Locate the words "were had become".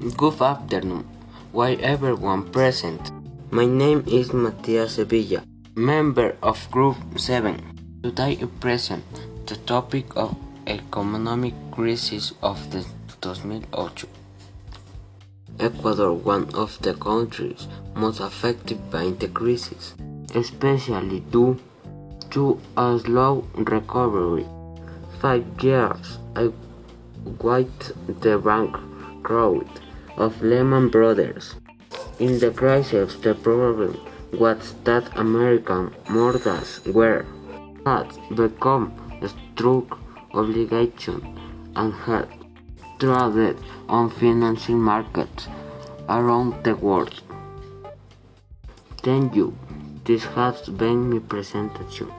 36.86-38.92